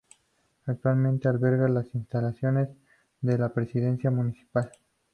[0.65, 2.69] Actualmente alberga las instalaciones
[3.21, 4.71] de la Presidencia Municipal.